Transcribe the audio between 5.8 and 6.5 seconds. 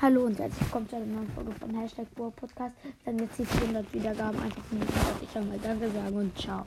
sagen und